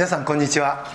[0.00, 0.86] 皆さんこんにちは。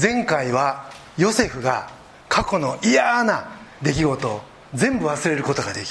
[0.00, 1.90] 前回はヨセフが
[2.30, 3.50] 過去の嫌な
[3.82, 4.40] 出来事を
[4.72, 5.88] 全部忘れることができ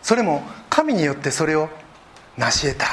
[0.00, 1.68] それも神によってそれを
[2.38, 2.86] 成し得た。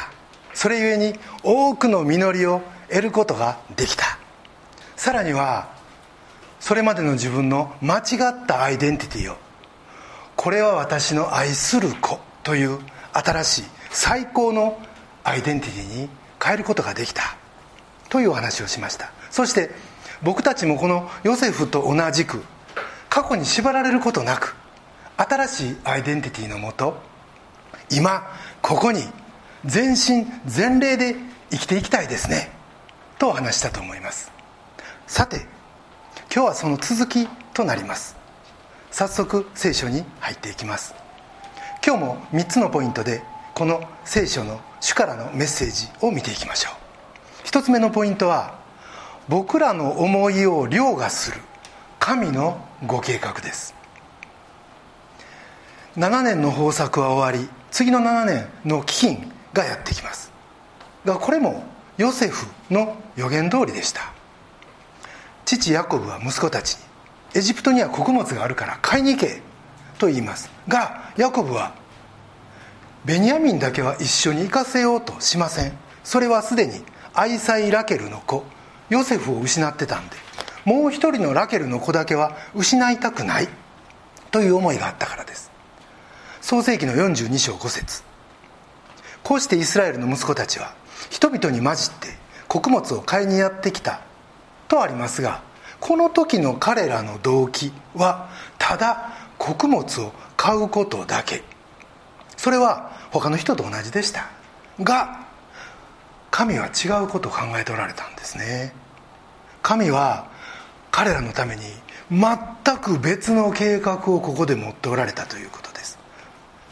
[0.53, 4.19] それゆえに多くの実りを得ることができた。
[4.97, 5.69] さらには
[6.59, 8.01] それまでの自分の間違
[8.43, 9.37] ったアイデンティティを
[10.35, 12.77] これは私の愛する子という
[13.13, 14.77] 新しい最高の
[15.23, 17.37] アイデンティティに変えることができた。
[18.09, 19.11] というお話をしました。
[19.31, 19.71] そして
[20.21, 22.43] 僕たちもこのヨセフと同じく
[23.09, 24.55] 過去に縛られることなく
[25.17, 26.97] 新しいアイデンティティのもと
[27.89, 28.27] 今
[28.61, 29.03] ここに
[29.65, 31.15] 全身全霊で
[31.51, 32.51] 生きていきたいですね。
[33.17, 34.31] とお話したと思います。
[35.07, 35.45] さて
[36.33, 38.15] 今日はその続きとなります。
[38.91, 40.93] 早速聖書に入っていきます。
[41.85, 43.21] 今日も3つのポイントで
[43.59, 46.69] この聖書の主からのメッセージを見ていきましょ
[47.43, 47.45] う。
[47.45, 48.57] 1つ目のポイントは
[49.27, 51.41] 僕らの思いを凌駕する
[51.99, 53.75] 神のご計画です。
[55.97, 60.31] 7年の豊作は終わり次の7年の飢饉がやってきます。
[61.03, 61.65] がこれも
[61.97, 64.13] ヨセフの予言通りでした。
[65.43, 66.83] 父ヤコブは息子たちに
[67.35, 69.41] エジプトには穀物があるから買いに行け
[69.97, 70.49] と言います。
[70.69, 71.77] がヤコブは
[73.09, 75.71] ベニヤミンだけは一緒に行かせようとしません。
[76.03, 76.73] それはすでに
[77.15, 78.43] 愛妻ラケルの子。
[78.91, 80.15] ヨセフを失ってたんで。
[80.63, 83.47] もう一人のラケルの子だけは失いたくない。
[84.29, 85.49] という思いがあったからです。
[86.39, 88.03] 創世紀の42章5節。
[89.23, 90.75] こうしてイスラエルの息子たちは
[91.09, 92.09] 人々に混じって
[92.47, 94.01] 穀物を買いにやってきた
[94.67, 95.41] とありますが
[95.79, 98.29] この時の彼らの動機は
[98.59, 101.41] ただ穀物を買うことだけ。
[102.37, 104.29] それは他の人と同じでした。
[104.81, 105.27] が
[106.31, 108.73] 神は違うことを考えておられたんですね。
[109.61, 110.27] 神は
[110.91, 111.61] 彼らのために
[112.11, 115.99] 全く別の計画をここで持っておられたということです。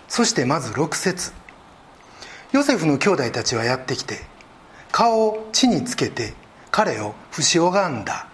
[0.07, 1.33] そしてまず6節。
[2.53, 4.21] ヨセフの兄弟たちはやってきて
[4.91, 6.33] 顔を地につけて
[6.71, 8.27] 彼を不死拝んだ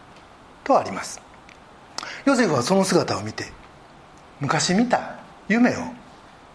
[0.63, 1.19] とあります。
[2.25, 3.51] ヨセフはその姿を見て
[4.39, 5.15] 昔見た
[5.47, 5.81] 夢を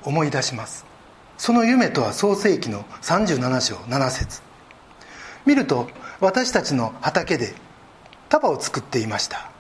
[0.05, 0.88] 思い出します。
[1.39, 4.43] その夢とは創世紀の37章7節。
[5.47, 5.89] 見ると
[6.21, 7.55] 私たちの畑で
[8.29, 9.51] 束を作っていました。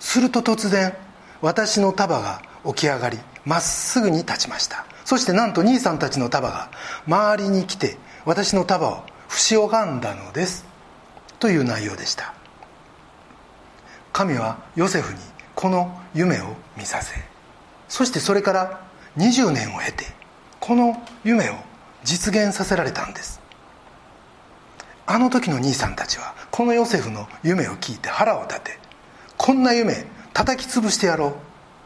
[0.00, 0.94] すると突然
[1.42, 4.86] 私の束が起き上がりまっすぐに立ちました。
[5.04, 6.70] そしてなんと兄さんたちの束が
[7.06, 10.64] 周りに来て私の束を節拝んだのです。
[11.40, 12.32] という内容でした。
[14.14, 15.18] 神はヨセフに
[15.56, 17.16] この夢を見させ
[17.88, 18.80] そしてそれから
[19.16, 20.04] 20年を経て
[20.66, 21.56] この夢を
[22.04, 23.38] 実現させられたんです。
[25.04, 28.78] あの時の兄さんたちはこのヨセフの夢を聞いて腹を立て
[29.36, 31.32] こんな夢叩き潰してやろう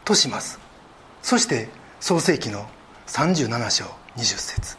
[0.05, 0.61] とします。
[1.21, 1.67] そして
[1.99, 2.69] 創世紀の
[3.07, 3.83] 37章
[4.15, 4.77] 20節。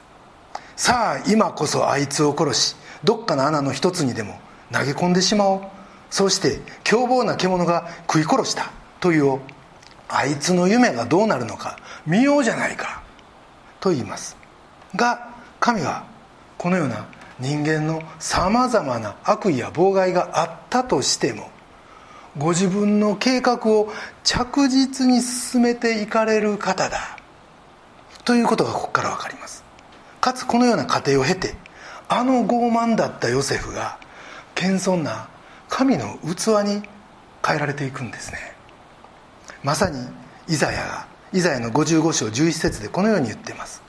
[0.77, 4.41] さあ今こそあいつを殺しどっかの穴の一つにでも
[4.73, 5.63] 投げ込んでしまおう。
[6.09, 9.41] そうして凶暴な獣が食い殺したという
[10.09, 13.00] あいつの夢がどうなるのか見ようじゃないか。
[13.81, 14.37] と言います。
[14.95, 16.05] が神は
[16.59, 17.07] このような
[17.39, 21.51] 人間のさまざまな悪意や妨害があったとしても
[22.37, 23.91] ご自分の計画を
[24.23, 27.17] 着実に進めていかれる方だ
[28.25, 29.65] ということがここから分かります。
[30.21, 31.55] かつこのような過程を経て
[32.09, 33.99] あの傲慢だったヨセフが
[34.55, 35.29] 謙遜な
[35.69, 36.83] 神の器に
[37.45, 38.39] 変えられていくんですね。
[39.63, 39.99] まさに
[40.49, 43.83] イザヤがイザヤの55章11節でこのように言ってます。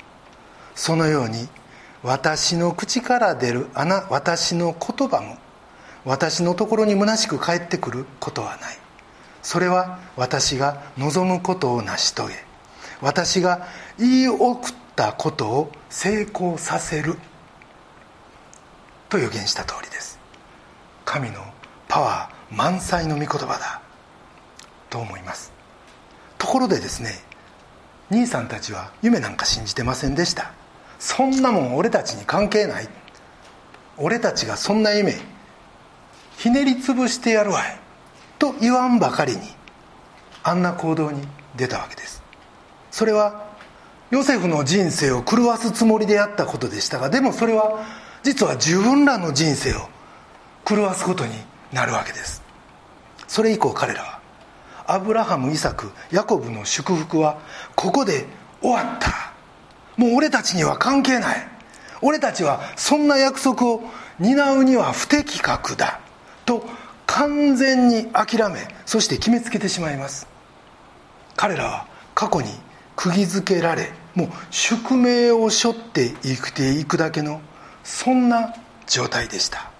[0.75, 1.47] そのように
[2.03, 5.37] 私の口から出る穴私の言葉も
[6.05, 8.77] 私のところに虚しく返ってくることはない。
[9.41, 12.33] それは私が望むことを成し遂げ
[13.01, 13.67] 私が
[13.97, 17.17] 言い送ったことを成功させる
[19.09, 20.19] と予言した通りです。
[21.05, 21.41] 神の
[21.87, 23.81] パワー満載の御言葉だ
[24.91, 25.51] と思います。
[26.37, 27.30] ところでですね
[28.11, 30.51] 兄さんたちは夢なんか信じてませんでした。
[30.99, 32.89] そんなもん俺たちに関係ない。
[33.97, 35.15] 俺たちがそんな夢
[36.37, 37.79] ひねり潰してやるわい。
[38.37, 39.41] と言わんばかりに
[40.43, 41.25] あんな行動に
[41.55, 42.21] 出たわけです。
[42.91, 43.45] それは
[44.09, 47.85] ヨセフの人生を狂わすつもりでやったことでしたがでもそれは
[48.23, 49.87] 実は自分らの人生を
[50.65, 51.31] 狂わすことに
[51.71, 52.43] なるわけです。
[53.27, 54.10] それ以降彼らは
[54.87, 57.39] アブラハムイサクヤコブの祝福は
[57.75, 58.25] ここで
[58.61, 59.33] 終わった。
[59.97, 61.47] もう俺たちには関係ない。
[62.01, 63.83] 俺たちはそんな約束を
[64.19, 65.99] 担うには不適格だ。
[66.45, 66.65] と
[67.05, 70.27] 完全に諦めそして決めつけてしまいます。
[71.35, 72.49] 彼らは過去に
[72.95, 77.41] 釘付けられもう宿命を背負って生きていくだけの
[77.83, 78.53] そんな
[78.87, 79.71] 状態でした。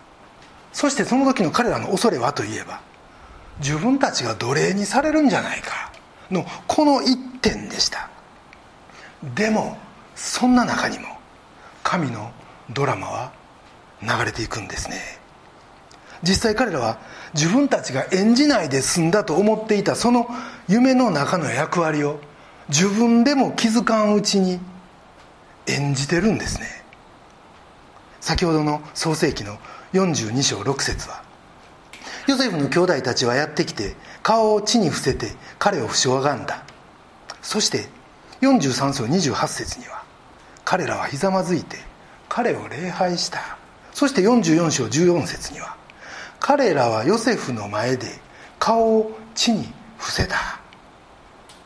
[0.74, 2.82] そしてその時の彼らの恐れはといえば
[3.62, 5.92] 自分たちが奴隷にされるんじゃないか。
[6.32, 8.10] のこの一点でした。
[9.36, 9.78] でも
[10.16, 11.06] そんな中にも
[11.84, 12.32] 神の
[12.72, 13.32] ドラマは
[14.02, 14.98] 流れていくんですね。
[16.24, 17.00] 実際彼らは
[17.34, 20.28] 自分たちが演じないで済んだと思っていたその
[20.68, 22.20] 夢の中の役割を
[22.70, 24.60] 自分でも気づかんうちに
[25.68, 26.68] 演じてるんですね。
[28.20, 29.58] 先ほどの創世紀の
[29.94, 31.24] 42章6節は
[32.28, 36.64] ヨセフの兄弟たちはやってきて顔を地に伏せて彼を不しがんだ。
[37.42, 37.88] そして
[38.42, 40.04] 43章28節には
[40.64, 41.78] 彼らはひざまずいて
[42.30, 43.58] 彼を礼拝した。
[43.94, 45.76] そして44章14節には
[46.40, 48.08] 彼らはヨセフの前で
[48.60, 49.68] 顔を地に
[49.98, 50.60] 伏せた。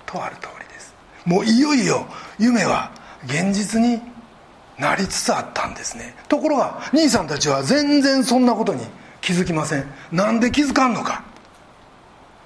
[0.06, 0.96] とある通りです。
[1.25, 2.06] もういよいよ
[2.40, 2.92] 夢は
[3.25, 4.01] 現実に
[4.78, 6.16] なりつつあったんですね。
[6.28, 8.86] ところが兄さんたちは全然そんなことに
[9.25, 9.86] 気づきません。
[10.12, 11.24] なんで気づかんのか。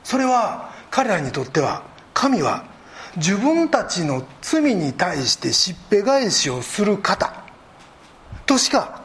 [0.02, 1.84] それは彼らにとっては
[2.14, 2.64] 神は
[3.18, 7.34] 自分たちの罪に対してしっぺ返しをする方。
[8.46, 9.04] としか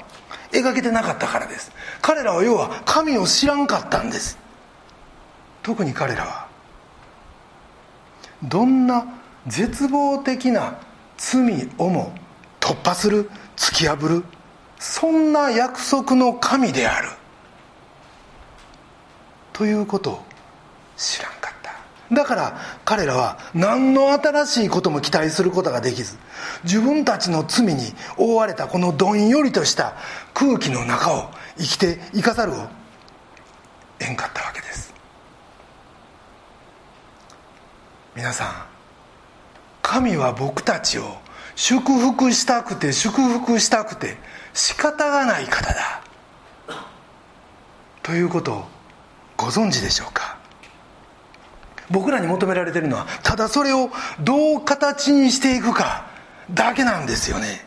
[0.52, 1.72] 描けてなかったからです。
[2.00, 4.38] 彼らは要は神を知らんかったんです。
[5.64, 6.46] 特に彼らは
[8.44, 9.04] どんな
[9.48, 10.78] 絶望的な
[11.16, 12.14] 罪をも
[12.60, 14.24] 突破する突き破る
[14.78, 17.08] そんな約束の神である。
[19.54, 20.22] ということを
[20.96, 22.14] 知らんかった。
[22.14, 26.18] だから彼らは何の新しいことも期待することができず
[26.64, 29.94] 自分たちの罪に覆われたこのどんよりとした
[30.34, 32.56] 空気の中を生きていかざるを
[34.00, 34.92] えんかったわけです。
[38.14, 38.48] 皆さん
[39.82, 41.16] 神は僕たちを
[41.56, 44.16] 祝福したくて祝福したくて
[44.52, 46.02] 仕方がない方だ。
[48.02, 48.73] ということを
[49.36, 50.38] ご存知でしょうか？
[51.90, 53.90] 僕らに求められているのはただそれを
[54.20, 56.06] どう形にしていくか
[56.50, 57.64] だけなんですよね。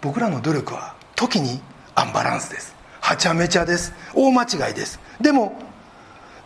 [0.00, 1.60] 僕らの努力は時に
[1.94, 2.74] アンバランスです。
[3.00, 3.92] はちゃめちゃです。
[4.14, 5.00] 大間違いです。
[5.20, 5.60] でも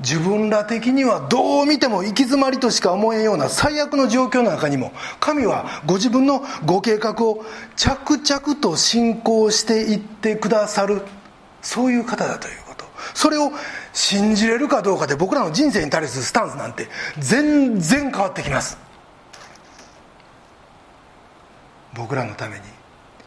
[0.00, 7.44] 自分ら的にはどう見ても行き詰まりとしか思えんような最悪の状況の中にも神はご自分のご計画を
[7.76, 11.02] 着々と進行していってくださる
[11.62, 12.63] そういう方だという。
[13.14, 13.52] それを
[13.92, 16.88] 信じれるかどうかで僕らの人生に対するスタンスなんて
[17.18, 18.76] 全然変わってきます。
[21.94, 22.62] 僕らのために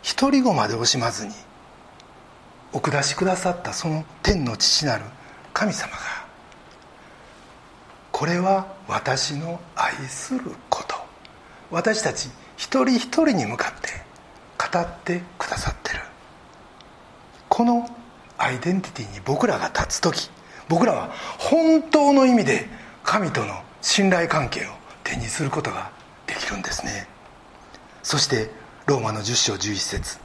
[0.04, 1.34] 一人子まで惜しまずに
[2.74, 5.06] お下しくださったその天の父なる
[5.54, 5.98] 神様が
[8.12, 10.96] これは私の愛すること。
[11.70, 13.90] 私たち一人一人に向かって
[14.58, 16.00] 語ってくださってる。
[17.48, 17.90] この
[18.38, 20.30] アイデンティティに僕らが立つ時
[20.68, 22.68] 僕らは本当の意味で
[23.04, 24.70] 神との信頼関係を
[25.04, 25.92] 手にすることが
[26.26, 27.08] できるんですね。
[28.04, 28.50] そして
[28.86, 30.20] ローマの10章11節。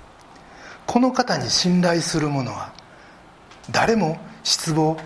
[0.86, 2.72] この方に信頼する者は
[3.70, 4.96] 誰も失望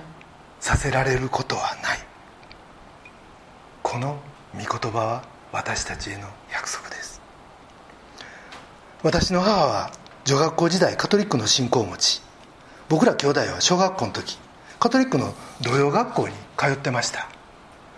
[0.61, 1.99] させられることはない。
[3.83, 4.19] この
[4.55, 7.21] 御言葉は私たちへの約束です。
[9.03, 9.93] 私の母は
[10.25, 12.26] 女学校時代カトリックの信仰を持ち
[12.89, 14.39] 僕ら兄弟は小学校の時
[14.79, 17.29] カトリックの土曜学校に通ってました。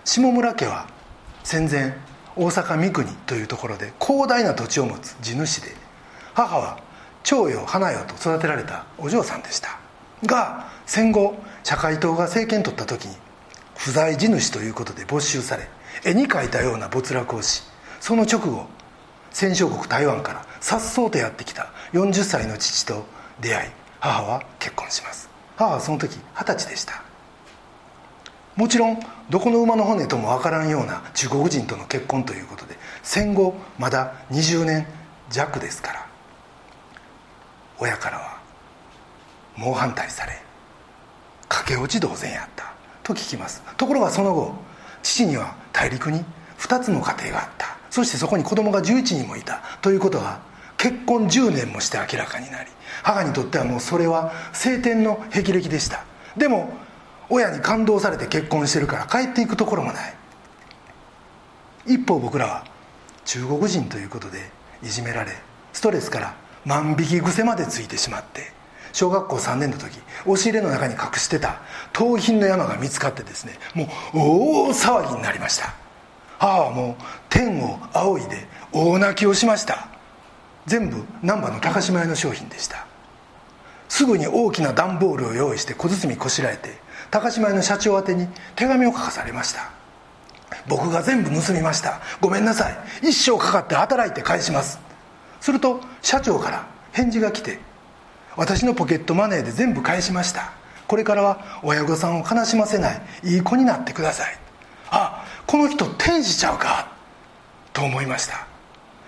[0.05, 0.87] 下村家は
[1.45, 1.95] 戦前
[2.37, 5.73] 大阪三国というところで広大な土地を持つ地主で
[6.35, 6.79] 母は
[7.23, 9.79] 長与花代と育てられたお嬢さんでした。
[10.25, 13.17] が戦後社会党が政権取った時に
[13.77, 15.69] 不在地主ということで没収され
[16.05, 17.63] 絵に描いたような没落をし
[18.01, 18.67] その直後
[19.31, 23.05] 戦勝国台湾から颯爽とやってきた40歳の父と
[23.41, 25.29] 出会い母は結婚します。
[25.57, 27.03] 母はその時二十歳でした。
[28.57, 28.99] もちろん
[29.31, 34.85] どこの馬の骨とも分からんような中国人との結婚ということで戦後まだ20年
[35.31, 36.07] 弱ですから
[37.79, 38.41] 親からは
[39.57, 40.33] 猛反対され
[41.49, 42.73] 駆け落ち同然やった
[43.05, 43.63] と聞きます。
[43.77, 44.55] ところがその後
[45.03, 46.25] 父には大陸に
[46.59, 47.77] 2つの家庭があった。
[47.91, 49.63] そしてそこに子供が11人もいた。
[49.81, 50.41] ということが
[50.77, 52.71] 結婚10年もして明らかになり
[53.03, 56.05] 母にとってはもうそれは晴天の霹靂でした。
[56.37, 56.71] でも
[57.31, 60.15] 親に感動されて結婚してるから帰っていくところもない。
[61.87, 62.65] 一方僕らは
[63.25, 64.51] 中国人ということで
[64.83, 65.33] いじめられ
[65.73, 68.53] ストレスから万引き癖までついてしまって
[68.93, 71.61] 小学校3年の時押し入れの中に隠してた
[71.93, 75.75] 盗品の山が見つかってですねもう大騒ぎになりました。
[76.39, 79.89] 母はもう天を仰いで大泣きをしました。
[80.67, 82.88] 全部難波の高島屋の商品でした。
[83.89, 86.79] すぐに大きな段ボールを用意して小包こしらえて
[87.11, 89.71] 高島屋の社長宛てに手紙を書かされました。
[90.67, 92.01] 僕が全部盗みました。
[92.21, 93.09] ごめんなさい。
[93.09, 94.79] 一生かかって働いて返します。
[95.41, 97.59] すると社長から返事が来て
[98.37, 100.53] 私のポケットマネーで全部返しました。
[100.87, 104.39] これからは親御さんを悲しませないいい子になってください。
[104.91, 106.93] あこの人天使ちゃうか
[107.73, 108.47] と思いました。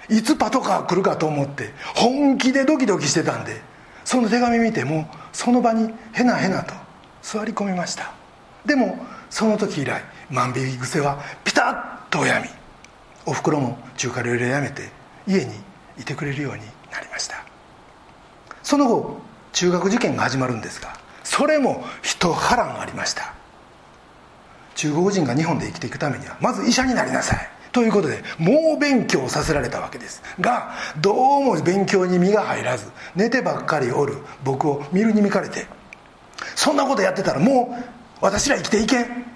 [0.09, 3.61] いつパトカー来るかと思って本気でドキドキしてたんで
[4.05, 6.75] その手紙見てもその場にへなへなと
[7.23, 8.13] 座り込みました。
[8.65, 8.99] でも
[9.31, 12.49] その時以来万引き癖はピタッとやみ。
[13.27, 14.89] おふくろも中華料理をやめて
[15.27, 15.55] 家に
[15.99, 17.45] いてくれるようになりました。
[18.63, 19.21] その後
[19.53, 23.35] 中学受験が始まるんですがそれも一波乱ありました。
[24.75, 27.49] 中国人が日本で生きていくためにはまず医者になりなさい。
[27.73, 30.23] ということで猛勉強させられたわけです。
[30.41, 35.67] がどうも勉強に身が入らず寝てばっかりおる僕を見るに見かれて
[36.57, 37.85] そんなことやってたらもう
[38.21, 39.27] 私ら生きていけん。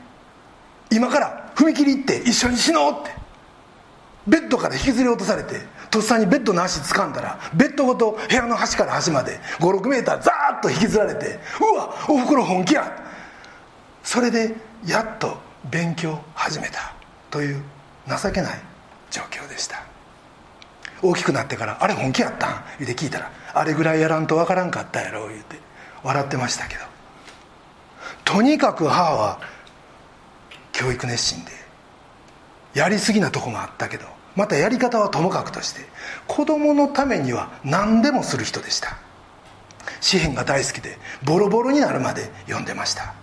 [0.90, 3.24] 今から踏切行って一緒に死のうって。
[4.26, 5.60] ベッドから引きずり落とされて
[5.90, 12.90] とっさにベッドの足掴んだらベッドごと部屋の端から端まで56メーターザーッと引きずられてうわおふくろ本気や。
[14.02, 14.54] それで
[14.86, 15.36] やっと
[15.70, 16.94] 勉強始めた。
[17.30, 17.62] という
[18.08, 18.60] 情けない
[19.10, 19.82] 状況でした。
[21.02, 25.58] 大きくなってから「あれ本気やったん?」言うて聞いたら「あれぐらいやらんとわからんかったやろ」言うて
[26.02, 26.84] 笑ってましたけど。
[28.24, 29.38] とにかく母は
[30.72, 31.52] 教育熱心で
[32.72, 35.86] やりすぎなとこもあったけどまたやり方はともかくとして
[36.26, 38.96] 子供のためには何でもする人でした。
[40.00, 43.14] 詩篇が大好きでボロボロになるまで読んでました。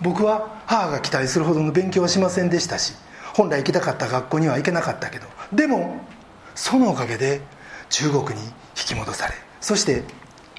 [0.00, 2.94] 僕は母が期待するほどの勉強はしませんでしたし
[3.34, 6.00] 本来行きたかった学校には行けなかったけどでも
[6.54, 7.40] そのおかげで
[7.90, 8.46] 中国に
[8.76, 10.04] 引き戻されそして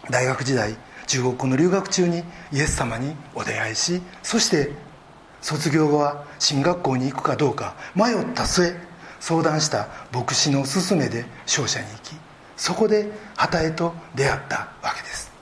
[0.09, 0.75] 大学時代
[1.07, 4.71] 中国語の留学中にイエス様にお出会いしそして
[5.41, 8.75] 卒業後は進学校に行くかどうか迷った末
[9.19, 12.15] 相談した牧師の勧めで商社に行き
[12.55, 15.33] そこで旗へと出会ったわけです。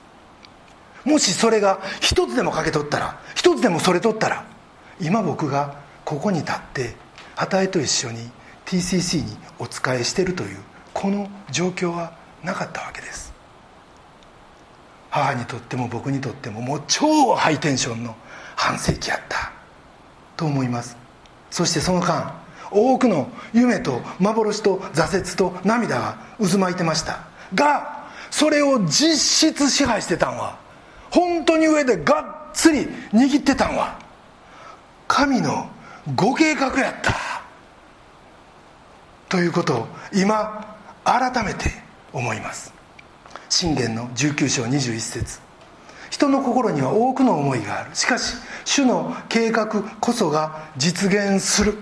[1.04, 4.44] もしそれが一つでもかけ取ったら一つでもそれ取ったら
[5.00, 6.94] 今僕がここに立って
[7.42, 8.30] 旗へと一緒に
[8.66, 10.58] TCC にお仕えしてるという
[10.94, 12.12] この状況は
[12.44, 13.32] なかったわけです。
[15.10, 18.14] 母にとっても僕にとってももう超ハイテンションの
[18.54, 19.52] 半世紀やった
[20.36, 20.96] と思います。
[21.50, 22.32] そしてその間
[22.70, 27.24] 多くの夢と幻と挫折と涙が渦巻いてました。
[27.54, 29.18] がそれを実
[29.52, 30.58] 質支配してたんは
[31.10, 33.98] 本当に上でがっつり握ってたんは
[35.08, 35.68] 神の
[36.14, 37.31] ご計画やった。
[39.32, 41.70] ということを今改めて
[42.12, 42.70] 思います。
[43.48, 45.40] 信玄の19章21節。
[46.10, 47.96] 人の心には多くの思いがある。
[47.96, 48.36] しかし
[48.66, 51.78] 主の計画こそが実現する。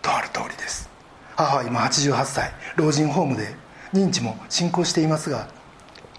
[0.00, 0.88] とある通りです。
[1.36, 2.52] 母は今88歳。
[2.76, 3.54] 老人ホームで
[3.92, 5.46] 認知も進行していますが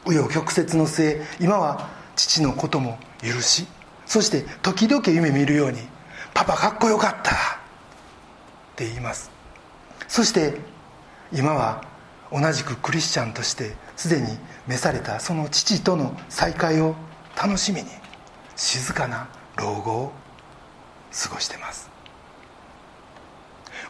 [0.06, 3.66] 紆余曲折の末今は父のことも許し
[4.06, 5.80] そして時々夢見るように
[6.36, 7.36] 「パパかっこよかった」っ
[8.76, 9.37] て言います。
[10.08, 10.58] そして
[11.34, 11.84] 今は
[12.32, 14.28] 同じくクリスチャンとしてすでに
[14.68, 16.96] 召されたその父との再会を
[17.42, 17.88] 楽しみに
[18.56, 20.12] 静かな老後を
[21.12, 21.90] 過ごしてます。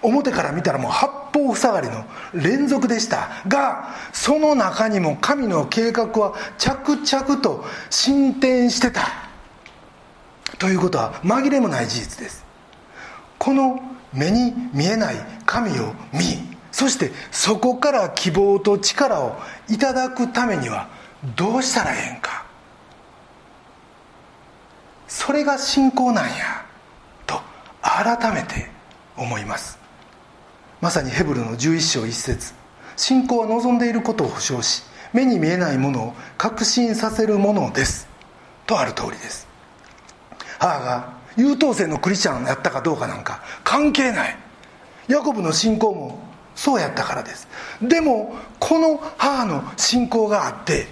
[0.02, 9.28] 表から見たらもう八方塞がりの連続でしたがその中にも神の計画は着々と進展してた。
[10.60, 12.46] ということは紛れもない事実です。
[13.38, 13.80] この
[14.18, 20.90] 目に見えない神を見そしてそこから希望と力をいただくためには
[21.36, 22.46] どうしたらええんか。
[25.08, 26.66] それが信仰なんや
[27.26, 27.40] と
[27.82, 28.70] 改めて
[29.16, 29.80] 思います。
[30.82, 32.54] まさにヘブルの11章1節。
[32.96, 34.84] 信仰は望んでいることを保証し
[35.14, 38.08] 目に見えないものを確信させるものです。
[38.66, 39.48] とある通りです。
[40.60, 44.38] 母が優等生のクリスチャンやったかどうかなんか関係ない。
[45.08, 46.20] ヤコブの信仰も
[46.56, 47.48] そうやったからです。
[47.82, 50.88] でもこの母の信仰があって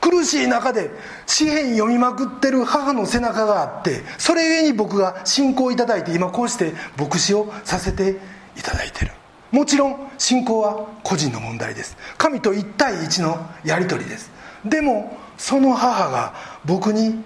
[0.00, 0.90] 苦しい中で
[1.26, 8.18] 詩篇読みまくってる母の背中があってそれゆえに僕が信仰いただいて今こうして牧師をさせて
[8.56, 9.12] いただいてる。
[9.50, 11.96] もちろん信仰は個人の問題です。
[12.18, 14.30] 神と一対一のやり取りです。
[14.64, 16.34] でもその母が
[16.64, 17.22] 僕に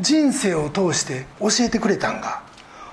[0.00, 2.42] 人生を通して教えてくれたんが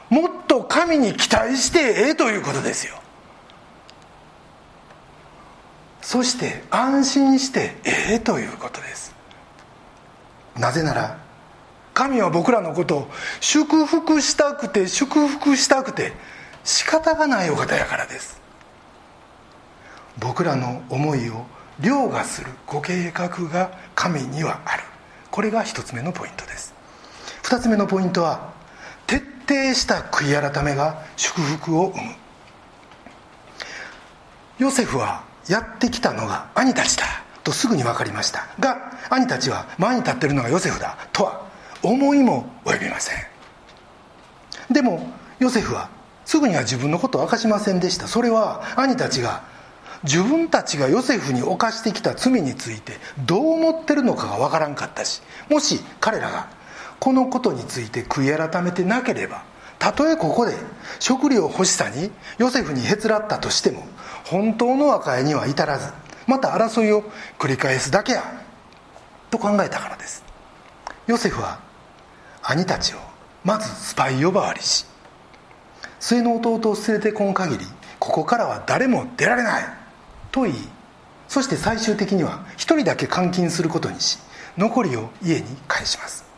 [0.10, 2.96] もっと神に期待してええということですよ。
[6.02, 9.16] そして安心してええということです。
[10.58, 11.18] なぜなら
[11.94, 13.08] 神は僕らのことを
[13.40, 16.12] 祝福したくて祝福したくて
[16.64, 18.42] 仕方がないお方やからです。
[20.20, 21.46] 僕らの思いを
[21.80, 24.84] 凌駕するご計画が神にはある。
[25.32, 26.81] これが一つ目のポイントです。
[27.42, 28.54] 二つ目のポイントは
[29.08, 29.18] 徹
[29.48, 32.16] 底した悔い改めが祝福を生む。
[34.60, 37.06] ヨセフはやってきたのが兄たちだ
[37.44, 38.48] とすぐに分かりました。
[38.60, 41.46] が兄たちは前に立ってるのがヨセフだとは
[41.84, 44.74] 思いも及びません。
[44.74, 45.90] でもヨセフは
[46.26, 48.08] すぐには自分のことを明かしませんでした。
[48.08, 49.44] それは兄たちが
[50.04, 52.94] 自分たちがヨセフに犯してきた罪について
[53.26, 56.48] どう思ってるのかが分からんかったしもし彼らが
[57.02, 59.44] このことについて悔い改めてなければ
[59.80, 60.54] たとえここで
[61.00, 63.84] 食料欲しさにヨセフにへつらったとしても
[64.26, 65.92] 本当の和解には至らず
[66.28, 67.02] また争いを
[67.40, 68.24] 繰り返すだけや
[69.32, 70.24] と考えたからです。
[71.08, 71.60] ヨセフは
[72.44, 73.00] 兄たちを
[73.44, 74.86] まずスパイ呼ばわりし
[76.00, 77.66] 末の弟を連れてこん限り
[77.98, 79.64] ここからは誰も出られない
[80.32, 80.56] と言い
[81.28, 84.20] そして最終的には一人だけ監禁することにし
[84.56, 86.31] 残りを家に返します。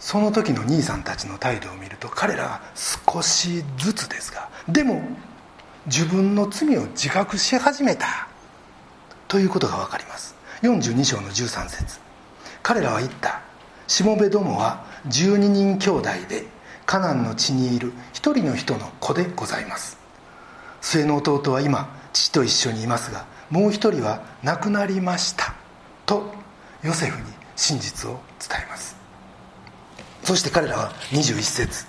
[0.00, 5.02] その時の兄さんたちの態度を見ると彼らは少しずつですがでも
[5.86, 8.28] 自分の罪を自覚し始めた
[9.28, 10.34] ということが分かります。
[10.62, 12.00] 42章の13節。
[12.62, 13.40] 彼らは言った。
[13.86, 16.46] しもべどもは12人兄弟で
[16.84, 19.98] カナンの地にいる一人の人の子でございます。
[20.80, 25.54] 末の弟は今父と一緒にいますがもう一人は亡くなりました
[26.06, 26.32] と
[26.82, 28.99] ヨセフに真実を伝えます。
[30.22, 31.86] そして彼らは21節。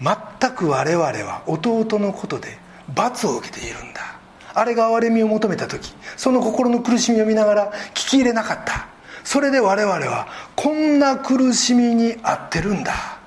[0.00, 2.58] 全く我々は弟のことで
[2.94, 4.18] 罰を受けているんだ。
[4.54, 8.88] あれが憐れみを求めた時その心の苦しみを見ながら聞き入れなかった。
[9.24, 13.18] それで我々はこんな苦しみに遭ってるんだ。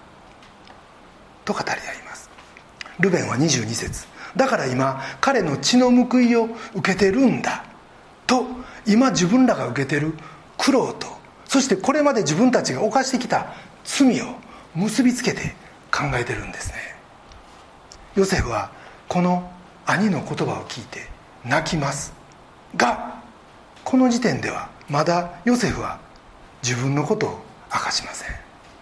[1.45, 2.29] と語り合います。
[2.99, 4.07] ルベンは22節。
[4.35, 7.65] だから今彼の血の報いを受けてるんだ。
[8.25, 8.45] と
[8.87, 10.13] 今自分らが受けてる
[10.57, 11.07] 苦労と。
[11.45, 14.35] そしてこれまで自分たちが犯してきた罪を
[14.75, 15.55] 結びつけて
[15.91, 16.75] 考えてるんですね。
[18.15, 18.71] ヨセフは
[19.07, 19.51] この
[19.85, 21.07] 兄の言葉を聞いて
[21.45, 22.13] 泣きます
[22.75, 23.21] が
[23.83, 25.99] この時点ではまだヨセフは
[26.63, 27.39] 自分のことを
[27.73, 28.35] 明かしません。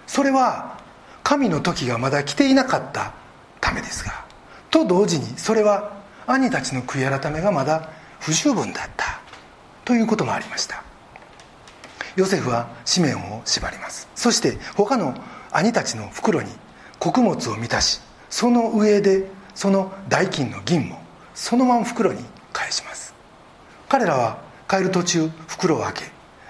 [0.07, 0.77] それは
[1.23, 3.13] 神の時がまだ来ていなかった
[3.61, 4.25] ためですが
[4.71, 5.91] と同時にそれは
[6.25, 9.21] 兄たちの悔い改めがまだ不十分だった
[9.85, 10.83] ということもありました。
[12.19, 14.07] ヨセフは紙面を縛ります。
[14.15, 15.15] そして他の
[15.51, 16.49] 兄たちの袋に
[16.99, 21.01] 穀物を満たしその上でその代金の銀も
[21.33, 23.13] そのまま袋に返します。
[23.87, 26.03] 彼らは帰る途中袋を開け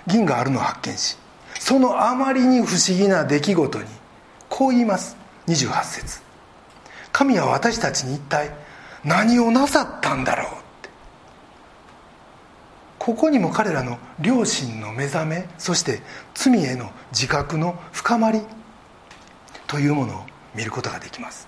[0.07, 1.17] 銀があるのを発見し
[1.59, 3.85] そのあまりに不思議な出来事に
[4.49, 5.15] こう言います。
[5.47, 6.21] 28節。
[7.11, 8.51] 神は私たちに一体
[9.03, 10.58] 何をなさったんだろう？
[13.09, 16.03] ここにも彼らの良心の目覚めそして
[16.35, 18.39] 罪への自覚の深まり
[19.65, 21.47] というものを見ることができます。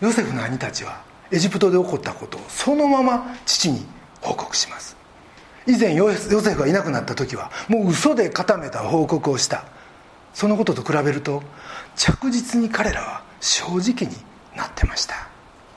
[0.00, 3.84] ヨセフの兄たちはエジプトで起こったことをそのまま父に
[4.22, 4.96] 報告します。
[5.66, 9.66] 以前ヨセフがいなくなった時はもう嘘で固めた報告をした。
[10.32, 11.42] そのことと比べると
[11.96, 14.16] 着実に彼らは正直に
[14.56, 15.28] なってました。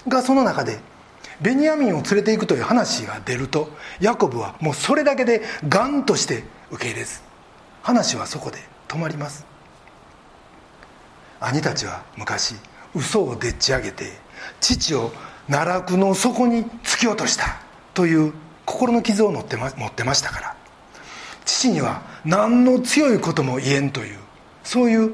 [0.08, 0.80] がその中で
[1.42, 7.22] ベニヤミンを連れていくという話が出るとヤコブはもうそれだけでガンとして受け入れず
[7.82, 9.46] 話はそこで止まります。
[11.40, 12.56] 兄たちは昔
[12.94, 14.12] 嘘をでっち上げて
[14.60, 15.12] 父を
[15.50, 17.62] 奈落の底に突き落とした
[17.94, 18.34] という
[18.66, 20.56] 心の傷を持ってま持ってましたから
[21.46, 24.18] 父には何の強いことも言えんという
[24.64, 25.14] そういう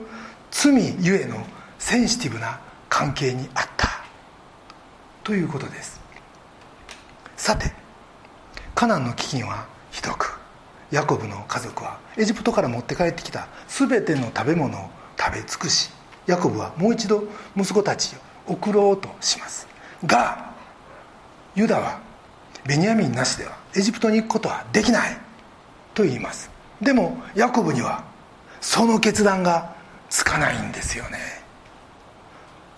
[0.50, 1.46] 罪ゆえの
[1.78, 2.60] センシティブな
[2.90, 3.90] 関係にあった。
[5.26, 5.95] ということです。
[7.46, 7.72] さて
[8.74, 10.40] カナンの飢饉はひどく
[10.90, 15.92] ヤコブの家族はエジプトから持って帰ってきた全ての食べ物を食べ尽くし
[16.26, 17.24] ヤコブはもう一度
[17.56, 18.16] 息子たち
[18.48, 19.68] を送ろうとします。
[20.08, 20.56] が
[21.54, 22.00] ユダは
[22.66, 25.16] ベニヤミンなしではエジプトに行くことはできない
[25.94, 26.50] と言います。
[26.82, 28.04] でもヤコブには
[28.60, 29.76] その決断が
[30.10, 31.20] つかないんですよね。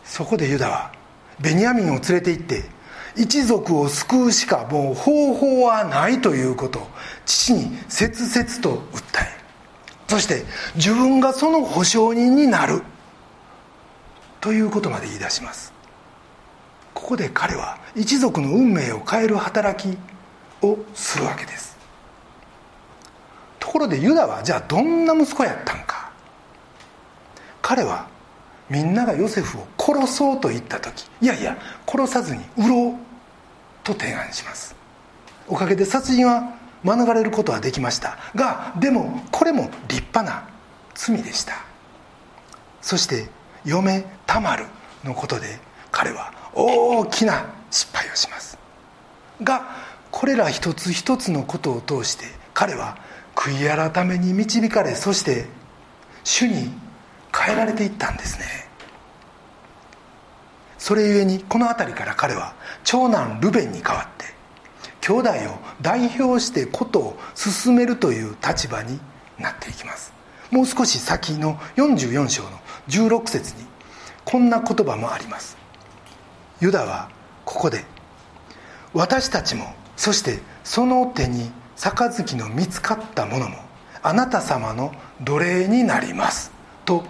[0.03, 0.91] そこでユダは
[1.39, 2.76] ベニヤミンを連れて行って
[3.17, 6.87] 一族を救うしかもう方法はないということ。
[7.25, 9.37] 父に切々と訴え
[10.07, 12.81] そして自分がその保証人になる。
[14.39, 15.73] ということまで言い出します。
[16.93, 19.97] ここで彼は一族の運命を変える働き
[20.65, 21.77] をするわけです。
[23.59, 26.11] ところでユダはじゃあどんな息子やったんか。
[27.61, 28.07] 彼は
[28.69, 33.06] みんながヨセフを殺そうと言った時いやいや殺さずに売ろう
[33.87, 34.75] と提案します。
[35.47, 38.17] おかげで殺人は免れることはできました。
[38.35, 40.47] がでもこれも立派な
[40.93, 41.53] 罪でした。
[42.81, 43.29] そして
[43.65, 44.65] 嫁タマル
[45.03, 45.59] のことで
[45.91, 48.57] 彼は大きな失敗をします。
[49.41, 49.63] が
[50.11, 52.97] これら一つ一つのことを通して彼は
[53.35, 55.45] 悔い改めに導かれそして
[56.23, 56.71] 主に
[57.35, 58.67] 変えられていったんですね。
[60.77, 62.53] それゆえにこの辺りから彼は
[62.87, 64.25] 長男ルベンに代わって
[65.01, 65.33] 兄弟を
[65.81, 68.97] 代表してことを進めるという立場に
[69.37, 70.13] なっていきます。
[70.51, 72.49] もう少し先の44章の
[72.87, 73.67] 16節に
[74.23, 75.57] こんな言葉もあります。
[76.61, 77.09] ユダは
[77.43, 77.83] ここで
[78.93, 79.65] 私たちも
[79.97, 83.57] そしてその手に杯の見つかったものも
[84.01, 86.53] あなた様の奴隷になります。
[86.85, 87.03] と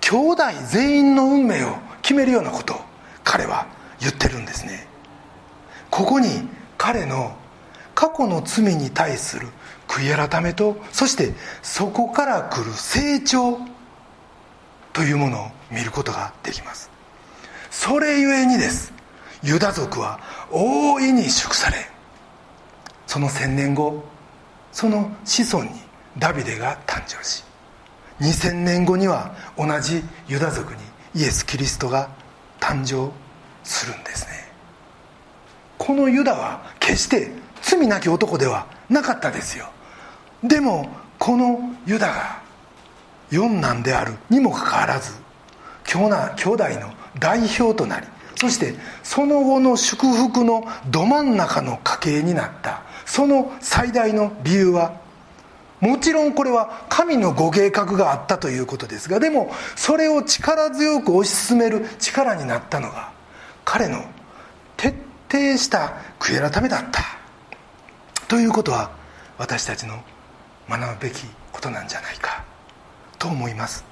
[0.00, 2.80] 兄弟全員の運命を決めるようなことを
[3.24, 3.73] 彼は
[4.04, 4.86] 言ってるんですね。
[5.90, 6.28] ここに
[6.78, 7.34] 彼の
[7.94, 9.48] 過去の罪に対する
[9.88, 13.58] 悔い改めとそしてそこから来る成長
[14.92, 16.90] というものを見ることができます。
[17.70, 18.92] それゆえにです。
[19.42, 21.76] ユダ族は大いに祝され
[23.06, 24.02] その千年後
[24.72, 25.70] その子孫に
[26.18, 27.44] ダビデが誕生し
[28.20, 30.80] 2000年後には同じユダ族に
[31.14, 32.08] イエス・キリストが
[32.58, 33.12] 誕生
[33.64, 34.32] するんですね。
[35.78, 39.68] このユダは決して罪なき男ではなかったですよ。
[40.42, 42.42] でもこのユダが
[43.30, 45.12] 四男であるにもかかわらず
[45.84, 52.82] 兄弟の代表となりそしてその後の祝福のど真ん中の家系になった。
[53.06, 55.00] その最大の理由は
[55.80, 63.12] もちろんこれは神のご計画があったということですがでもそれを力強く推し進める力になったのが
[63.64, 64.04] 彼の
[64.76, 64.88] 徹
[65.30, 67.02] 底した悔い改めだった。
[68.28, 68.90] ということは
[69.38, 70.02] 私たちの
[70.68, 72.44] 学ぶべきことなんじゃないか。
[73.18, 73.84] と思います。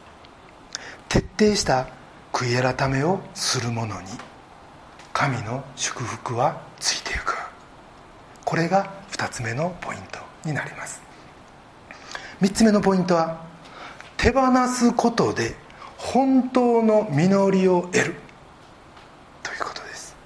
[1.08, 1.88] 徹底した
[2.32, 4.08] 悔い改めをする者に
[5.12, 7.36] 神の祝福はついていく。
[8.44, 11.02] これが2つ目のポイントになります。
[12.40, 13.40] 3つ目のポイントは
[14.16, 15.54] 手放すことで
[15.96, 18.14] 本当の実りを得る
[19.44, 20.16] ということです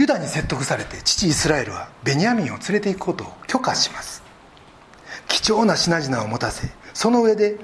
[0.00, 4.22] ユダに説得されて父イスラエルはベニヤミンを連れていくことを許可します。
[5.28, 7.58] 貴重な品々を持たせその上で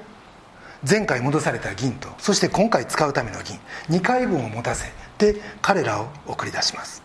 [0.87, 3.57] 前回戻された銀とそして今回使うための銀
[3.89, 7.01] 2回分を持たせて彼らを送り出します。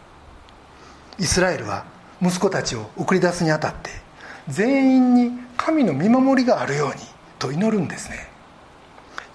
[1.19, 1.87] イスラエルは
[2.21, 3.89] 息子たちを送り出すにあたって
[4.49, 6.95] 全員に神の見守りがあるように
[7.39, 8.29] と祈るんですね。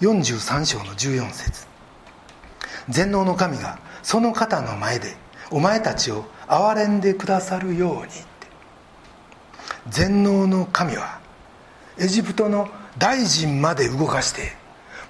[0.00, 1.66] 43章の14節。
[2.88, 5.16] 全能の神がその方の前で
[5.50, 8.28] お前たちを憐れんでくださるようにって。
[9.88, 11.20] 全能の神は
[11.98, 14.56] エジプトの大臣まで動かして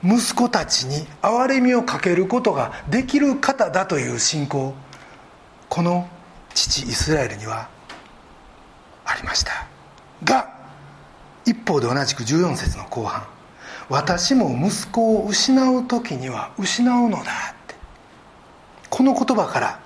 [0.03, 4.75] 息子たちに憐れみをかけることができる方だという信仰
[5.69, 6.09] この
[6.55, 7.69] 父イスラエルには
[9.05, 9.67] ありました。
[10.25, 10.53] が
[11.45, 13.27] 一方で同じく14節の後半
[13.89, 17.25] 私も息子を失う時には失うのだっ
[17.67, 17.75] て。
[18.91, 19.81] この言葉から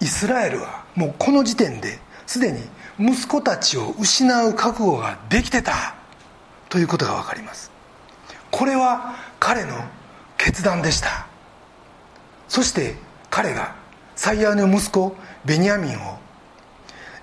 [0.00, 2.60] イスラエルはもうこの時点ですでに
[2.98, 5.94] 息子たちを失う覚悟ができてた。
[6.68, 7.70] ということが分かります。
[8.50, 9.74] これは彼の
[10.38, 11.26] 決断でした。
[12.48, 12.94] そして
[13.30, 13.74] 彼が
[14.14, 16.18] 最愛の息子ベニヤミンを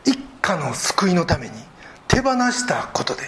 [0.06, 1.54] 一家の救いのために
[2.08, 3.22] 手放したことで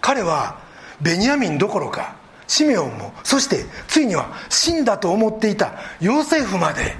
[0.00, 0.60] 彼は
[1.00, 2.14] ベニヤミンどころか
[2.46, 6.94] シメオンもそしてついには死んだと思っていたヨセフまで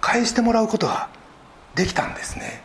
[0.00, 1.08] 返してもらうことが
[1.74, 2.62] できたんですね。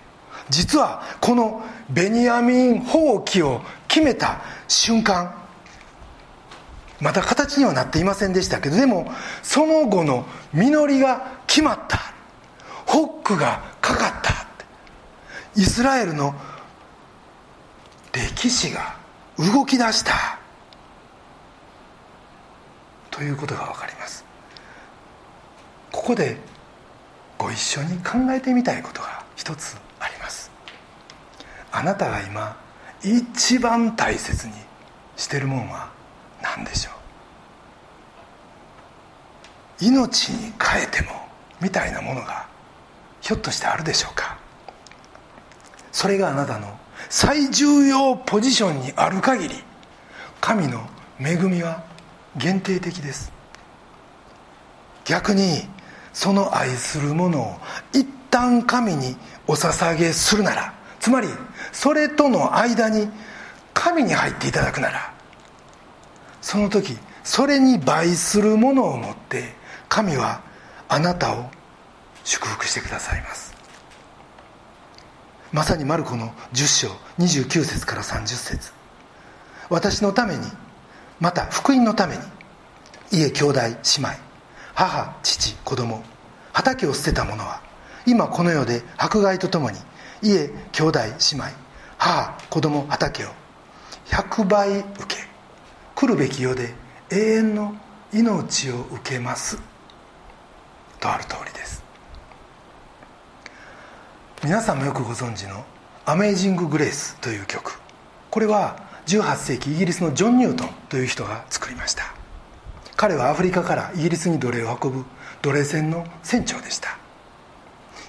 [0.50, 5.34] 実はこのベニヤミン放棄を決めた瞬間
[7.04, 12.00] まだ形にはなっていませんでしたけどでもその後の実りが決まった。
[12.86, 14.34] ホックがかかった。
[15.56, 16.34] イスラエルの
[18.14, 18.96] 歴史が
[19.38, 20.40] 動き出した。
[23.12, 24.26] ということが分かります。
[25.92, 26.38] ここで
[27.44, 30.50] ご一緒に考えてみたいことが一つあります。
[31.74, 32.56] あなたが今
[33.04, 34.54] 一番大切に
[35.18, 35.92] してるもんは
[36.42, 36.92] 何でしょ
[39.82, 39.86] う？
[39.86, 41.12] 命に変えても
[41.60, 42.48] みたいなものが
[43.20, 44.38] ひょっとしてあるでしょうか？
[45.92, 46.80] それがあなたの
[47.10, 49.56] 最重要ポジションにある限り
[50.40, 50.88] 神の
[51.20, 51.84] 恵みは
[52.38, 53.34] 限定的です。
[55.04, 55.68] 逆に
[56.14, 57.56] その愛するものを
[57.92, 59.16] 一旦神に
[59.48, 61.28] お捧げするならつまり
[61.72, 63.10] それとの間に
[63.74, 65.14] 神に入っていただくなら
[66.42, 69.54] その時それに倍するものを持って
[69.90, 70.42] 神は
[70.88, 71.50] あなたを
[72.24, 73.54] 祝福してくださいます。
[75.52, 76.88] まさにマルコの10章
[77.20, 78.72] 29節から30節。
[79.70, 80.42] 私のために
[81.20, 82.24] また福音のために
[83.12, 84.23] 家兄弟姉妹
[84.74, 86.04] 母父子供
[86.52, 87.62] 畑を捨てた者は
[88.06, 89.78] 今この世で迫害とともに
[90.22, 91.46] 家兄弟姉妹
[91.98, 93.28] 母子供畑を
[94.08, 95.16] 100倍受け
[95.96, 96.74] 来るべき世で
[97.10, 97.76] 永遠の
[98.14, 99.58] 命を受けます。
[101.00, 101.84] とある通りです。
[104.44, 105.66] 皆さんもよくご存知の
[106.06, 107.80] 「アメイジング・グレース」という曲。
[108.30, 112.13] これは18世紀イギリスのジョン・ニュートンという人が作りました。
[112.96, 115.06] 彼はアフリカからイギリスに奴隷を運ぶ
[115.42, 116.98] 奴隷船の船長でした。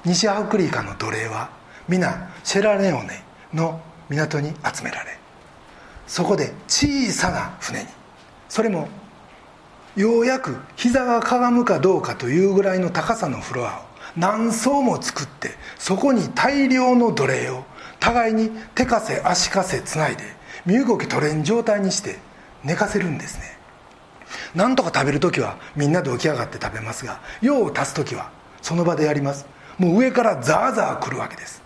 [0.05, 1.51] 西アフリカの奴隷は
[1.89, 3.23] 皆シェラレオネ
[3.55, 5.19] の港に集められ
[6.07, 7.87] そこで小さな船に
[8.51, 8.89] それも
[9.97, 13.83] ようやく膝がかがむかどうかというぐらいの高さのフロアを
[14.17, 17.65] 何層も作ってそこに大量の奴隷を
[17.99, 20.25] 互いに手かせ足かせつないで
[20.67, 22.19] 身動き取れん状態にして
[22.63, 23.59] 寝かせるんですね。
[24.55, 28.31] なんとか食べる時はみんなで起き上がって食べますが用を足す時は
[28.63, 29.47] その場でやります。
[29.79, 31.63] もう上からザーザー来るわけです。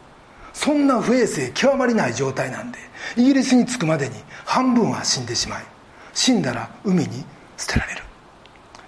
[0.53, 2.79] そんな不衛生極まりない状態なんで
[3.17, 5.65] イギリスに着くまでに半分は死んでしまい
[6.15, 7.25] 死んだら海に
[7.57, 8.03] 捨てられる。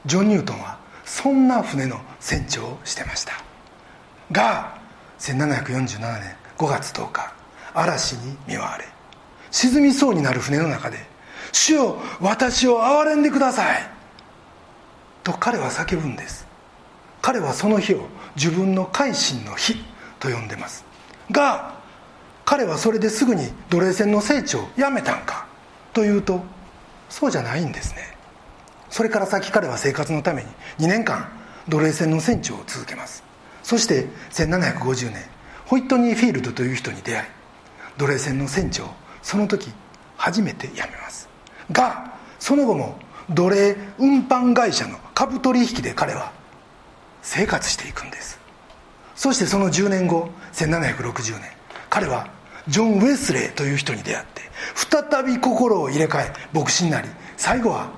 [0.07, 3.33] ジョン・ニュートンはそんな船の船長をしてました。
[4.33, 4.79] が
[5.19, 7.33] 1747年5月10日
[7.75, 8.85] 嵐に見舞われ
[9.51, 10.99] 沈みそうになる船の中で
[11.53, 13.91] 「主よ私を憐れんでください」
[15.25, 16.47] と彼は叫ぶんです。
[17.23, 19.85] 彼はその日を自分の改心の日
[20.19, 20.85] と呼んでます。
[21.31, 21.75] が
[22.45, 25.47] 彼はそれですぐに奴隷船の成長をやめたんか。
[25.93, 26.43] というと
[27.09, 28.17] そうじゃないんですね。
[28.89, 31.29] それから先彼は生活のために2年間
[31.69, 33.23] 奴隷船の船長を続けます。
[33.63, 35.23] そして1750年
[35.67, 37.27] ホイットニー・フィールドという人に出会い
[37.99, 38.91] 奴隷船の船長
[39.23, 39.71] その時
[40.17, 41.30] 初めて辞めます。
[41.73, 42.99] がその後も
[43.31, 46.33] 奴隷運搬会社の株取引で彼は
[47.23, 48.41] 生活していくんです。
[49.21, 51.51] そしてその10年後1760年
[51.91, 52.27] 彼は
[52.69, 54.43] ジョン・ウェスレーという人に出会って
[54.75, 57.91] 再び心を入れ替え牧師になり最後は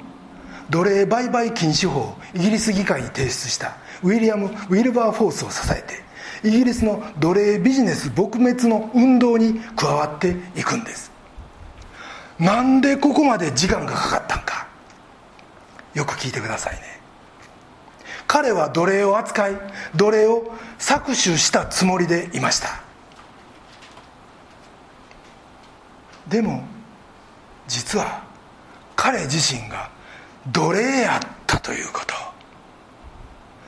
[0.68, 6.02] 奴隷売買禁止法をイギリス議会に提出したウィリアム・ウィルバーフォースを支えて
[6.48, 11.11] イギリスの奴隷ビジネス撲滅の運動に加わっていくんです。
[12.42, 14.66] なんでここまで時間がかかったんか。
[15.94, 17.00] よく聞いてくださいね。
[18.26, 19.56] 彼は奴隷を扱い
[19.94, 22.82] 奴隷を搾取したつもりでいました。
[26.28, 26.64] でも
[27.68, 28.24] 実は
[28.96, 29.88] 彼自身が
[30.50, 32.14] 奴隷やったということ。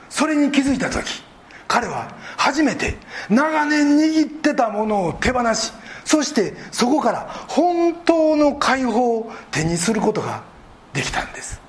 [0.09, 1.23] それに気づいた時
[1.67, 2.95] 彼は初めて
[3.29, 5.73] 長年握ってたものを手放し
[6.05, 10.43] そしてそこから本当の解放を手にすることが
[10.93, 11.59] できたんです。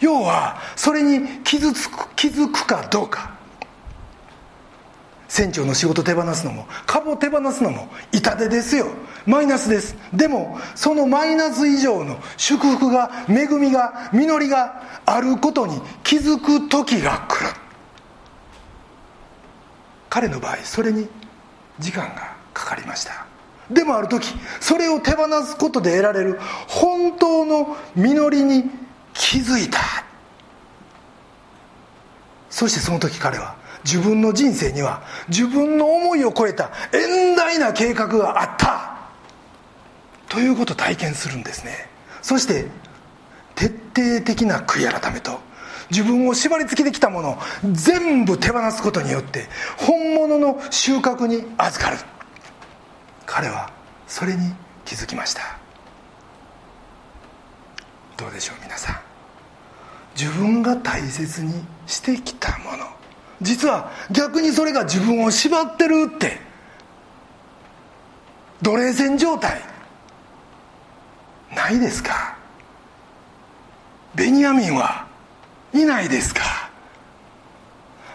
[0.00, 3.36] 要はそれに気づく気づくかどうか。
[5.28, 8.86] 船長の仕事手放すのも株を手放すのも痛手ですよ。
[9.26, 9.96] マイナスです。
[10.14, 17.65] でもそのマイナス以上の祝福が恵みが実りがあることに気づく時が来る。
[20.16, 21.06] 彼の場合それに
[21.78, 23.26] 時間がかかりました。
[23.70, 24.26] でもある時
[24.60, 28.64] それを手放すことで得られる本当の実りに
[29.12, 29.78] 気づいた。
[32.48, 38.96] そしてその時彼は自分の人生には自分の思いを超えた遠大な計画があった。
[40.34, 41.90] ということを体験するんですね。
[42.22, 42.68] そして
[43.54, 45.44] 徹底的な悔い改めと
[45.90, 47.38] 自分を縛り付けてきたもの
[47.72, 49.46] 全部手放すことによって
[49.76, 51.98] 本物の収穫に預かる。
[53.24, 53.70] 彼は
[54.06, 54.52] それに
[54.84, 55.58] 気づきました。
[58.16, 59.00] どうでしょう皆さん。
[60.18, 62.86] 自分が大切にしてきたもの。
[63.42, 66.40] 実は逆にそれが自分を縛ってるって
[68.62, 69.60] 奴隷戦状態。
[71.54, 72.36] ないですか。
[74.14, 75.05] ベニヤミンは
[75.72, 76.42] いないですか。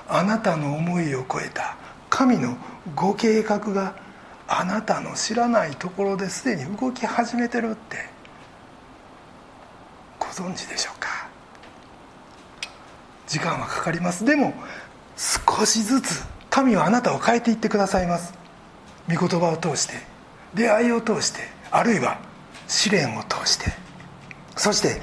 [0.08, 1.78] あなたの思いを超えた
[2.10, 2.58] 神の
[2.96, 3.96] ご計画が
[4.48, 8.10] あなたの知らないところですでに動き始めてるって
[10.20, 11.30] ご存知でしょうか。
[13.28, 14.26] 時間はかかります。
[14.26, 14.54] でも
[15.16, 18.34] 少しずつ神はあなたを変えていってくださいます。
[19.08, 19.94] 御言葉を通して
[20.54, 21.40] 出会いを通して
[21.72, 22.20] あるいは
[22.68, 23.72] 試練を通して。
[24.58, 25.02] そして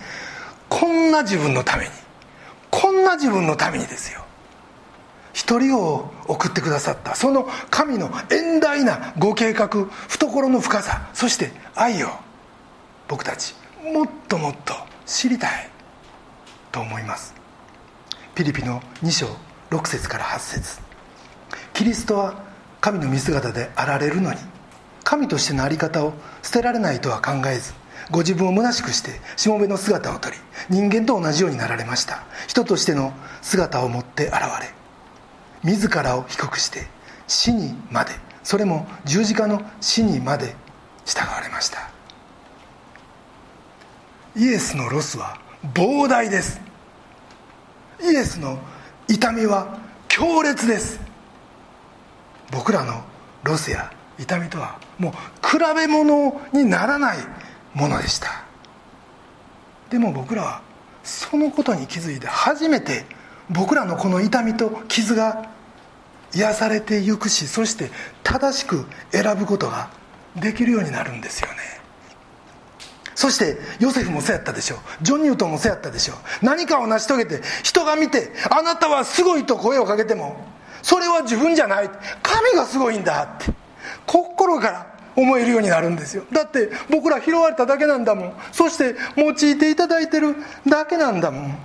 [0.69, 1.91] こんな自分のために
[2.71, 4.25] こんな自分のためにですよ。
[5.33, 7.15] 一人を送ってくださった。
[7.15, 9.69] その神の遠大なご計画
[10.09, 12.09] 懐の深さそして愛を
[13.07, 13.55] 僕たち
[13.85, 14.75] もっともっと
[15.07, 15.71] 知りたい
[16.73, 17.35] と思います。
[18.35, 19.27] ピリピの2章
[19.71, 20.81] 6節から8節。
[21.73, 22.35] キリストは
[22.81, 24.39] 神の見姿であられるのに
[25.05, 27.73] 神としての在り方を捨てられないとは考えず
[28.11, 30.37] ご自分を虚しくしてしもべの姿をとり
[30.71, 32.25] 人間と同じようになられました。
[32.47, 34.71] 人としての姿を持って現れ
[35.65, 36.87] 自らを低くして
[37.27, 40.55] 死にまでそれも十字架の死にまで
[41.05, 41.91] 従われました。
[44.37, 45.39] イエスのロスは
[45.75, 46.61] 膨大です。
[48.01, 48.59] イエスの
[49.09, 51.01] 痛みは強烈です。
[52.51, 53.03] 僕らの
[53.43, 55.13] ロスや痛みとはもう
[55.47, 57.19] 比べ物にならない
[57.79, 58.45] ものでした。
[59.89, 60.63] でも僕らは
[61.05, 63.07] そのことに気づいて初めて
[63.49, 65.49] 僕らのこの痛みと傷が
[66.35, 67.91] 癒されてゆくしそして
[68.23, 69.91] 正しく選ぶことが
[70.37, 71.57] できるようになるんですよね。
[73.15, 74.79] そしてヨセフもそうやったでしょう。
[75.01, 76.17] ジョンニュートンもそうやったでしょう。
[76.45, 80.37] 何かを成し遂げて人が見てあなたはすごいと声をかけても
[80.83, 81.91] それは自分じゃない。
[82.23, 83.53] 神がすごいんだって。
[84.05, 86.25] 心から思えるようになるんですよ。
[86.33, 88.33] だって僕ら拾われただけなんだもん。
[88.53, 91.59] そして用いていただいてるだけなんだもん。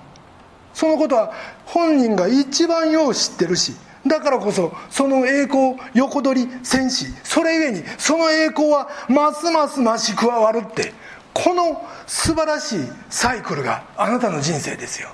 [0.73, 1.31] そのことは
[1.65, 3.75] 本人が一番よう知ってるし。
[4.05, 7.05] だからこそその栄光を横取り戦士。
[7.23, 10.93] それゆえにその栄光はますます増し加わるって。
[11.33, 15.09] この素晴らしいサイクルがあなたの人生ですよ。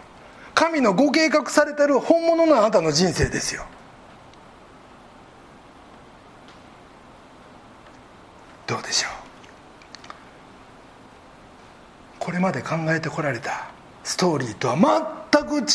[0.53, 3.65] 神のご計画されてる本物のあなたの人生ですよ。
[8.69, 9.11] どうでしょう？
[12.19, 13.71] これまで考えてこられた
[14.03, 14.75] ストーリーとは
[15.31, 15.65] 全く違う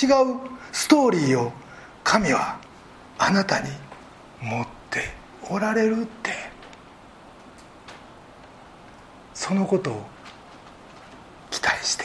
[0.71, 1.53] ストーリーを
[2.05, 2.61] 神は
[3.19, 3.69] あなたに
[4.41, 5.01] 持って
[5.51, 6.55] おられるって。
[9.35, 10.07] そのことを
[11.51, 12.05] 期待して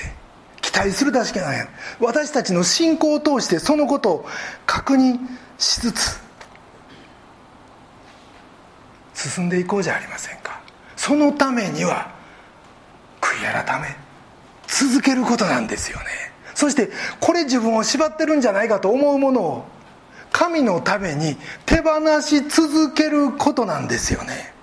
[0.62, 1.68] 期待するだけない。
[2.00, 4.26] 私たちの信仰を通してそのことを
[4.66, 5.20] 確認
[5.60, 6.20] しつつ
[9.14, 10.49] 進んでいこうじゃありませんか。
[11.10, 12.12] そのためには
[13.20, 13.88] 悔い改め
[14.68, 16.06] 続けることなんですよね。
[16.54, 19.66] そしてこれ自分を縛ってるんじゃないかと思うものを
[20.32, 24.54] 神のために手放し続けることなんですよね。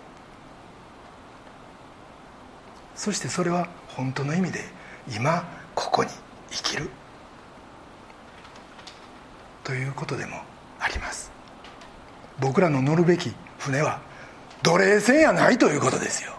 [2.94, 4.60] そしてそれは本当の意味で
[5.12, 5.42] 今
[5.74, 6.10] ここに
[6.52, 6.88] 生きる。
[9.64, 10.36] ということでも
[10.78, 11.32] あります。
[12.38, 14.05] 僕らの乗るべき船は
[14.66, 16.32] 奴隷船やないということですよ。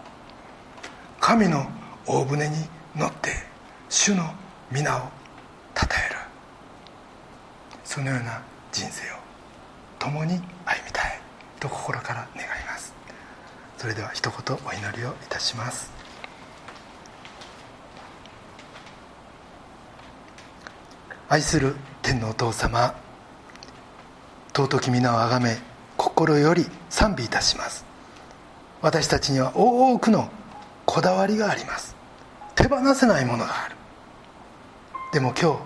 [1.18, 1.66] 神の
[2.06, 2.56] 大船に
[2.94, 3.30] 乗って
[3.88, 4.22] 主の
[4.70, 5.00] 皆を
[5.72, 6.16] たたえる。
[7.84, 9.14] そのような人生を
[9.98, 10.40] 共に歩
[10.84, 11.18] みたい
[11.58, 12.92] と心から願います。
[13.78, 15.90] それでは一言お祈りをいたします。
[21.30, 22.94] 愛する天のお父様
[24.54, 25.56] 尊き皆をあがめ
[25.96, 27.88] 心より賛美いたします。
[28.80, 30.30] 私たちには多くの
[30.86, 31.96] こだわりがあります。
[32.54, 33.76] 手放せないものがある。
[35.12, 35.58] でも今日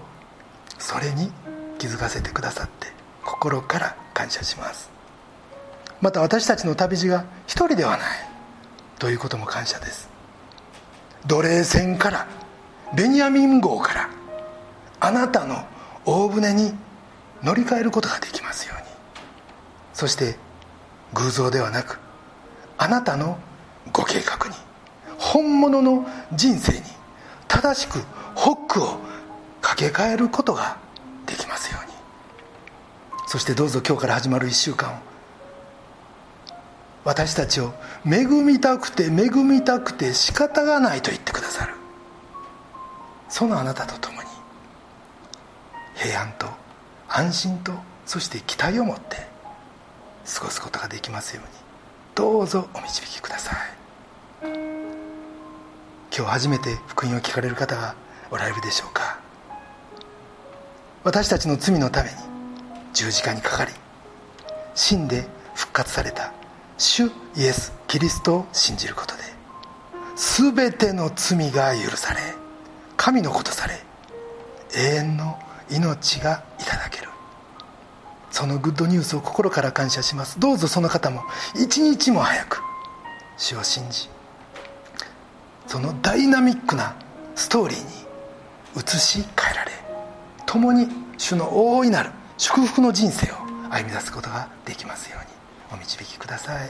[0.79, 1.31] それに
[1.79, 2.89] 気づかせてくださって
[3.25, 4.91] 心から感謝します。
[6.01, 8.01] また私たちの旅路が一人ではない。
[8.99, 10.09] ということも感謝です。
[11.27, 12.27] 奴隷船から
[12.95, 14.11] ベニヤミン号から
[15.01, 15.65] あなたの
[16.05, 16.75] 大船に
[17.43, 18.85] 乗り換えることができますように。
[19.93, 20.37] そして
[21.15, 21.99] 偶像ではなく
[22.83, 23.39] あなたの
[23.93, 24.57] ご計画に
[25.17, 26.81] 本物の人生に
[27.47, 28.01] 正しく
[28.35, 28.99] ホックを
[29.61, 30.79] 掛け替えることが
[31.25, 31.93] できますように。
[33.29, 34.97] そしてどうぞ今日から始まる1週間を
[37.05, 37.73] 私たちを
[38.05, 41.75] 恵みたくて恵みたくて仕方がないと言ってくださる
[43.29, 44.29] そのあなたと共に
[45.95, 46.49] 平安と
[47.09, 47.73] 安心と
[48.07, 49.19] そして期待を持って
[50.35, 51.62] 過ごすことができますように。
[52.15, 53.57] どうぞお導きください。
[56.15, 57.95] 今日初めて福音を聞かれる方が
[58.31, 59.19] おられるでしょうか。
[61.05, 62.17] 私たちの罪のために
[62.93, 63.73] 十字架にかかり
[64.75, 66.33] 死んで復活された
[66.79, 69.23] 主イエス・キリストを信じることで
[70.15, 72.21] 全ての罪が許され
[72.97, 73.81] 神のことされ
[74.77, 75.39] 永遠の
[75.71, 77.12] 命がいただける。
[78.33, 80.41] そのグッドニュースを心から感謝します。
[80.41, 81.23] どうぞその方も
[81.55, 82.61] 一日も早く
[83.37, 84.09] 主を信じ
[85.67, 86.97] そのダイナミックな
[87.35, 87.85] ストーリーに
[88.77, 89.73] 移し替えられ
[90.47, 93.37] 共に主の大いなる祝福の人生を
[93.71, 96.69] 歩み出すことができますようにお導きください。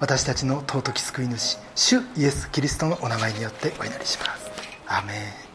[0.00, 4.50] 私たちの尊き救い主主イエス・キリストのお名前によってお祈りします。
[4.88, 5.14] アメ
[5.48, 5.51] ン。